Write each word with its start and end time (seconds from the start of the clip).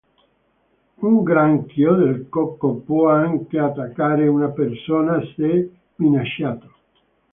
Un 1.09 1.21
granchio 1.23 1.93
del 1.93 2.27
cocco 2.27 2.73
può 2.77 3.09
anche 3.11 3.59
attaccare 3.59 4.27
una 4.27 4.49
persona 4.49 5.21
se 5.35 5.69
minacciato. 5.97 6.71